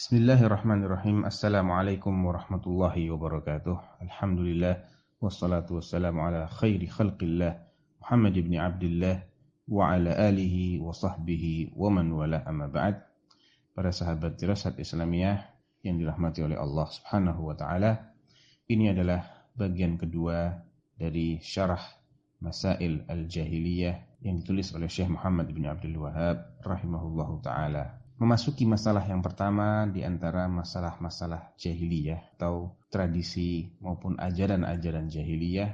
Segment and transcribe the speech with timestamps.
[0.00, 1.28] Bismillahirrahmanirrahim.
[1.28, 4.00] Assalamualaikum warahmatullahi wabarakatuh.
[4.00, 4.80] Alhamdulillah
[5.20, 7.60] wassalatu wassalamu ala khairi khalqillah
[8.00, 9.20] Muhammad ibn Abdullah
[9.68, 12.96] wa ala alihi wa sahbihi wa man wala amma ba'd.
[13.76, 15.44] Para sahabat dirasat Islamiyah
[15.84, 18.16] yang dirahmati oleh Allah Subhanahu wa taala.
[18.72, 20.64] Ini adalah bagian kedua
[20.96, 21.84] dari syarah
[22.40, 29.24] Masail Al-Jahiliyah yang ditulis oleh Syekh Muhammad bin Abdul Wahab rahimahullahu taala memasuki masalah yang
[29.24, 35.72] pertama di antara masalah-masalah jahiliyah atau tradisi maupun ajaran-ajaran jahiliyah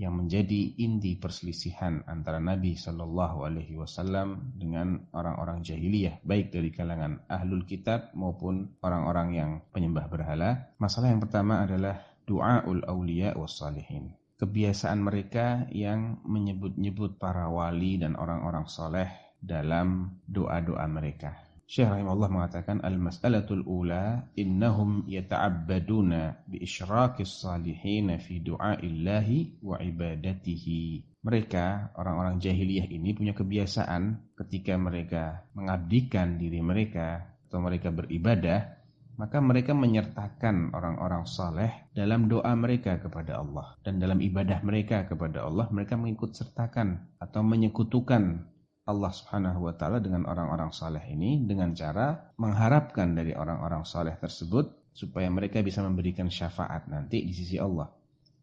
[0.00, 7.20] yang menjadi inti perselisihan antara Nabi Shallallahu Alaihi Wasallam dengan orang-orang jahiliyah, baik dari kalangan
[7.28, 10.72] ahlul kitab maupun orang-orang yang penyembah berhala.
[10.80, 14.16] Masalah yang pertama adalah doaul aulia wassalihin.
[14.40, 21.49] Kebiasaan mereka yang menyebut-nyebut para wali dan orang-orang soleh dalam doa-doa mereka.
[21.70, 31.14] Syekh rahimahullah mengatakan al-mas'alatul ula innahum yata'abbaduna bi isyraqis salihin fi du'aillahi wa ibadatihi.
[31.22, 38.80] Mereka orang-orang jahiliyah ini punya kebiasaan ketika mereka mengabdikan diri mereka atau mereka beribadah
[39.14, 45.44] maka mereka menyertakan orang-orang saleh dalam doa mereka kepada Allah dan dalam ibadah mereka kepada
[45.44, 48.48] Allah mereka mengikut sertakan atau menyekutukan
[48.90, 54.90] Allah Subhanahu wa taala dengan orang-orang saleh ini dengan cara mengharapkan dari orang-orang saleh tersebut
[54.90, 57.86] supaya mereka bisa memberikan syafaat nanti di sisi Allah.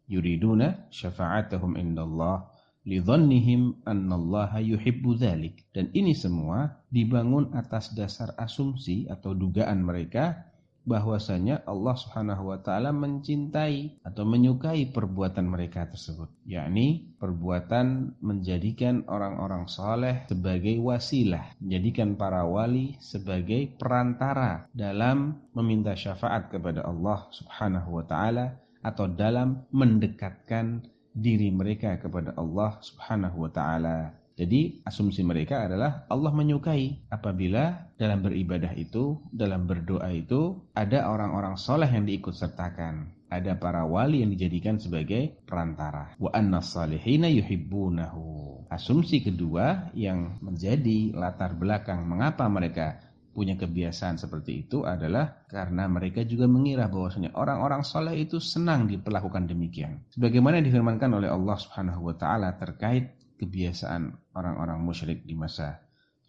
[0.08, 2.48] Yuriduna syafa'atahum indallah
[2.88, 5.68] lidhannihim annallaha yuhibbu dzalik.
[5.76, 10.48] Dan ini semua dibangun atas dasar asumsi atau dugaan mereka
[10.88, 19.68] bahwasanya Allah Subhanahu wa taala mencintai atau menyukai perbuatan mereka tersebut, yakni perbuatan menjadikan orang-orang
[19.68, 28.06] soleh sebagai wasilah, menjadikan para wali sebagai perantara dalam meminta syafaat kepada Allah Subhanahu wa
[28.08, 34.14] taala atau dalam mendekatkan diri mereka kepada Allah Subhanahu wa taala.
[34.38, 41.58] Jadi asumsi mereka adalah Allah menyukai apabila dalam beribadah itu, dalam berdoa itu ada orang-orang
[41.58, 43.18] soleh yang diikut sertakan.
[43.28, 46.16] Ada para wali yang dijadikan sebagai perantara.
[46.22, 48.70] Wa anna salihina yuhibbunahu.
[48.72, 56.26] Asumsi kedua yang menjadi latar belakang mengapa mereka punya kebiasaan seperti itu adalah karena mereka
[56.26, 60.02] juga mengira bahwasanya orang-orang soleh itu senang diperlakukan demikian.
[60.10, 65.83] Sebagaimana difirmankan oleh Allah Subhanahu wa taala terkait kebiasaan orang-orang musyrik di masa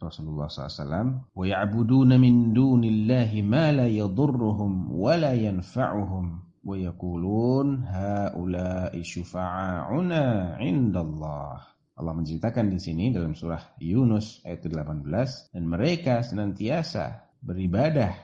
[0.03, 1.31] Rasulullah SAW.
[1.31, 6.25] وَيَعْبُدُونَ مِن دُونِ اللَّهِ مَا لَا يَضُرُّهُمْ وَلَا يَنْفَعُهُمْ
[6.67, 10.23] وَيَقُولُونَ هَؤُلَاءِ شُفَعَاؤُنَا
[10.59, 11.55] عِنْدَ اللَّهِ
[11.94, 18.17] Allah menceritakan di sini dalam surah Yunus ayat 18 dan mereka senantiasa beribadah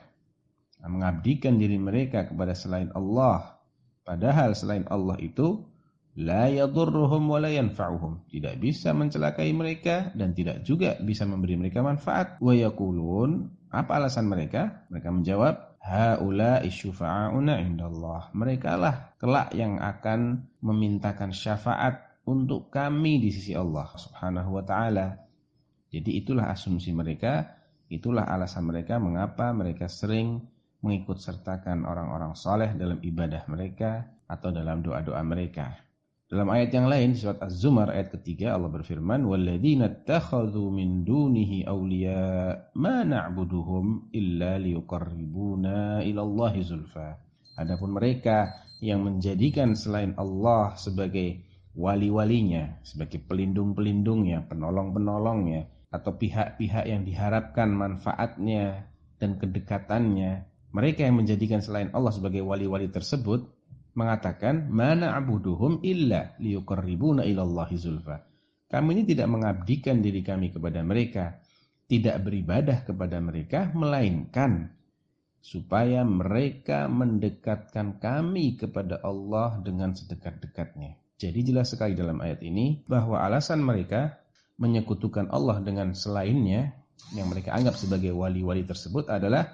[0.82, 3.62] mengabdikan diri mereka kepada selain Allah
[4.02, 5.62] padahal selain Allah itu
[6.15, 8.31] la yadurruhum wa la yanfa'uhum.
[8.31, 12.39] Tidak bisa mencelakai mereka dan tidak juga bisa memberi mereka manfaat.
[12.39, 14.87] Wa yaqulun apa alasan mereka?
[14.87, 18.31] Mereka menjawab haula isyufa'una indallah.
[18.31, 25.19] Mereka lah kelak yang akan memintakan syafaat untuk kami di sisi Allah Subhanahu wa taala.
[25.91, 27.53] Jadi itulah asumsi mereka
[27.85, 30.41] itulah alasan mereka mengapa mereka sering
[30.81, 35.85] mengikut sertakan orang-orang saleh dalam ibadah mereka atau dalam doa-doa mereka
[36.25, 42.65] dalam ayat yang lain surat Az-Zumar ayat ketiga Allah berfirman walladzina takhadhu min dunihi awliya
[42.81, 47.21] ma na'buduhum illa liyuqarribuna ila Allahi zulfa.
[47.61, 51.45] Adapun mereka yang menjadikan selain Allah sebagai
[51.77, 58.89] wali-walinya, sebagai pelindung-pelindungnya, penolong-penolongnya atau pihak-pihak yang diharapkan manfaatnya
[59.21, 60.41] dan kedekatannya,
[60.73, 63.54] mereka yang menjadikan selain Allah sebagai wali-wali tersebut
[63.95, 68.21] mengatakan mana abuduhum illa liyuqarribuna ilallahi zulfa.
[68.67, 71.39] Kami ini tidak mengabdikan diri kami kepada mereka,
[71.87, 74.75] tidak beribadah kepada mereka melainkan
[75.39, 80.97] supaya mereka mendekatkan kami kepada Allah dengan sedekat-dekatnya.
[81.15, 84.19] Jadi jelas sekali dalam ayat ini bahwa alasan mereka
[84.59, 86.73] menyekutukan Allah dengan selainnya
[87.13, 89.47] yang mereka anggap sebagai wali-wali tersebut adalah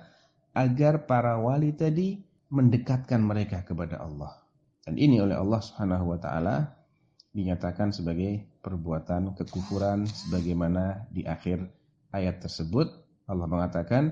[0.55, 4.43] agar para wali tadi mendekatkan mereka kepada Allah.
[4.83, 6.75] Dan ini oleh Allah Subhanahu wa taala
[7.31, 11.63] dinyatakan sebagai perbuatan kekufuran sebagaimana di akhir
[12.11, 12.91] ayat tersebut.
[13.31, 14.11] Allah mengatakan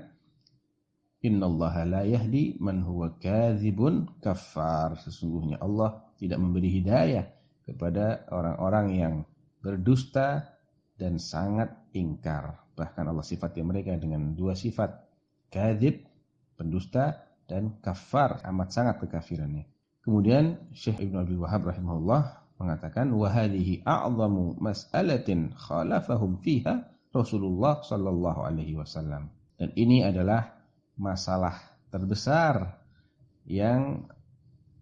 [1.20, 7.28] innallaha la yahdi man huwa kadzibun kafar sesungguhnya Allah tidak memberi hidayah
[7.68, 9.14] kepada orang-orang yang
[9.60, 10.56] berdusta
[10.96, 12.56] dan sangat ingkar.
[12.72, 14.96] Bahkan Allah sifatnya mereka dengan dua sifat
[15.52, 16.08] kadzib
[16.56, 19.66] pendusta dan kafar amat sangat kekafirannya.
[20.06, 22.22] Kemudian Syekh Ibn Abdul Wahab rahimahullah
[22.62, 29.34] mengatakan wahadihi a'zamu mas'alatin khalafahum fiha Rasulullah sallallahu alaihi wasallam.
[29.58, 30.46] Dan ini adalah
[30.94, 31.58] masalah
[31.90, 32.80] terbesar
[33.44, 34.06] yang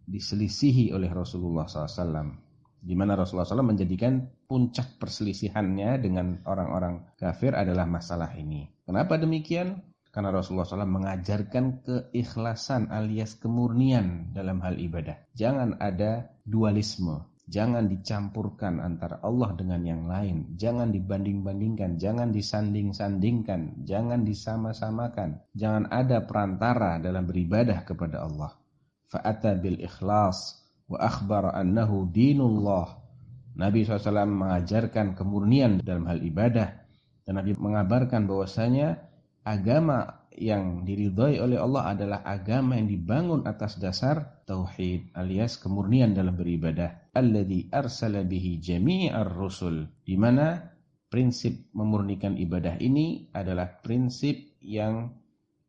[0.05, 2.37] diselisihi oleh Rasulullah SAW.
[2.79, 8.71] Di mana Rasulullah SAW menjadikan puncak perselisihannya dengan orang-orang kafir adalah masalah ini.
[8.87, 9.83] Kenapa demikian?
[10.19, 15.15] Karena Rasulullah SAW mengajarkan keikhlasan alias kemurnian dalam hal ibadah.
[15.39, 17.23] Jangan ada dualisme.
[17.47, 20.59] Jangan dicampurkan antara Allah dengan yang lain.
[20.59, 22.03] Jangan dibanding-bandingkan.
[22.03, 23.87] Jangan disanding-sandingkan.
[23.87, 25.39] Jangan disama-samakan.
[25.55, 28.59] Jangan ada perantara dalam beribadah kepada Allah.
[29.15, 30.59] Fa'ata bil ikhlas
[30.91, 32.91] wa akhbar annahu dinullah.
[33.55, 36.75] Nabi SAW mengajarkan kemurnian dalam hal ibadah.
[37.23, 39.08] Dan Nabi mengabarkan bahwasanya
[39.49, 46.39] agama yang diridhoi oleh Allah adalah agama yang dibangun atas dasar tauhid alias kemurnian dalam
[46.39, 47.11] beribadah.
[47.17, 49.89] Alladzi arsala bihi jami'ar rusul.
[50.07, 50.63] Di mana
[51.11, 55.11] prinsip memurnikan ibadah ini adalah prinsip yang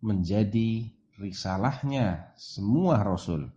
[0.06, 0.86] menjadi
[1.18, 3.50] risalahnya semua rasul.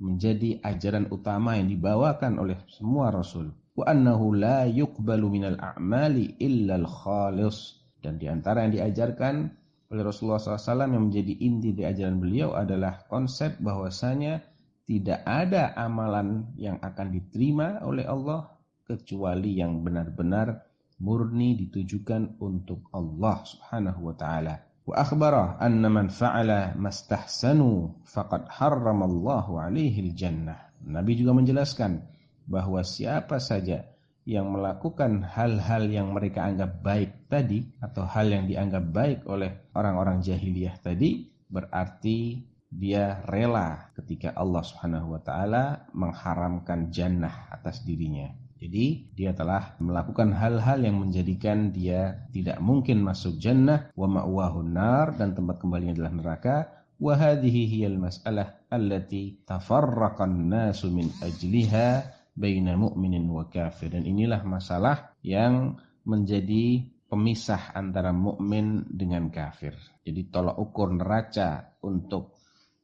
[0.00, 3.52] Menjadi ajaran utama yang dibawakan oleh semua rasul.
[3.76, 7.84] Wa annahu la yuqbalu minal a'mali illa al-khalis.
[8.00, 13.04] Dan di antara yang diajarkan oleh Rasulullah SAW yang menjadi inti di ajaran beliau adalah
[13.08, 14.40] konsep bahwasanya
[14.84, 18.52] tidak ada amalan yang akan diterima oleh Allah
[18.84, 20.60] kecuali yang benar-benar
[21.00, 24.54] murni ditujukan untuk Allah Subhanahu wa taala.
[24.84, 30.68] Wa akhbara anna man fa'ala mastahsanu faqad harramallahu alaihi jannah.
[30.84, 32.04] Nabi juga menjelaskan
[32.44, 33.88] bahwa siapa saja
[34.28, 40.20] yang melakukan hal-hal yang mereka anggap baik tadi atau hal yang dianggap baik oleh orang-orang
[40.20, 42.42] jahiliyah tadi berarti
[42.74, 48.34] dia rela ketika Allah Subhanahu wa taala mengharamkan jannah atas dirinya.
[48.58, 53.92] Jadi dia telah melakukan hal-hal yang menjadikan dia tidak mungkin masuk jannah.
[53.92, 56.56] Wa ma'wahun nar dan tempat kembalinya adalah neraka.
[56.96, 63.92] Wa hadhihi hiyal mas'alah allati tafarraqan nasu min ajliha baina mu'minin wa kafir.
[63.92, 65.76] Dan inilah masalah yang
[66.08, 69.78] menjadi pemisah antara mukmin dengan kafir.
[70.02, 72.34] Jadi tolak ukur neraca untuk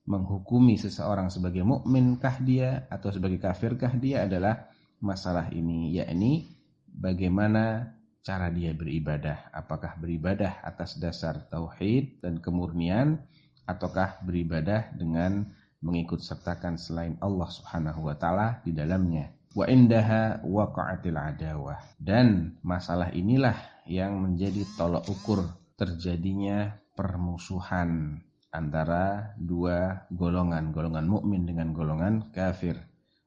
[0.06, 4.70] menghukumi seseorang sebagai mukminkah dia atau sebagai kafirkah dia adalah
[5.02, 6.46] masalah ini yakni
[6.86, 7.90] bagaimana
[8.22, 9.50] cara dia beribadah.
[9.50, 13.18] Apakah beribadah atas dasar tauhid dan kemurnian
[13.66, 15.42] ataukah beribadah dengan
[15.82, 23.10] mengikut sertakan selain Allah Subhanahu wa taala di dalamnya wa indaha waqa'atil adawah dan masalah
[23.10, 28.22] inilah yang menjadi tolak ukur terjadinya permusuhan
[28.54, 32.78] antara dua golongan golongan mukmin dengan golongan kafir.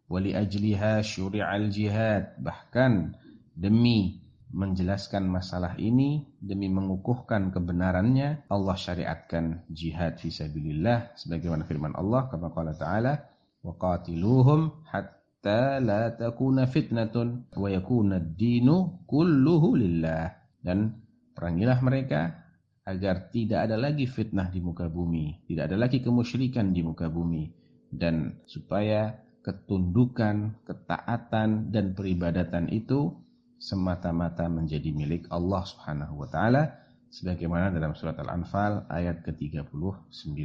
[0.07, 2.39] Wali ajliha syuri'al jihad.
[2.39, 3.12] Bahkan
[3.60, 4.24] demi
[4.56, 12.77] menjelaskan masalah ini demi mengukuhkan kebenarannya Allah syariatkan jihad fisabilillah sebagaimana firman Allah kama qala
[12.77, 13.18] ta'ala
[13.65, 20.31] waqatiluhum hatta hatta la takuna fitnatun wa yakuna ad-dinu kulluhu lillah
[20.63, 20.98] dan
[21.36, 22.42] perangilah mereka
[22.83, 27.51] agar tidak ada lagi fitnah di muka bumi, tidak ada lagi kemusyrikan di muka bumi
[27.92, 33.12] dan supaya ketundukan, ketaatan dan peribadatan itu
[33.60, 36.63] semata-mata menjadi milik Allah Subhanahu wa taala
[37.12, 40.43] sebagaimana dalam surat Al-Anfal ayat ke-39.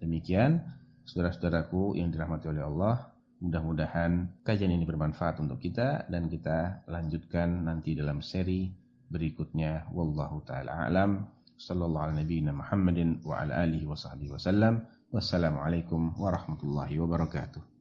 [0.00, 0.60] Demikian
[1.08, 7.92] saudara-saudaraku yang dirahmati oleh Allah, Mudah-mudahan kajian ini bermanfaat untuk kita dan kita lanjutkan nanti
[7.92, 8.72] dalam seri
[9.12, 9.86] berikutnya.
[9.92, 11.26] Wallahu taala alam.
[11.56, 14.84] Sallallahu alaihi Muhammadin wa ala alihi wa sahbihi wasallam.
[15.08, 17.75] Wassalamualaikum warahmatullahi wabarakatuh.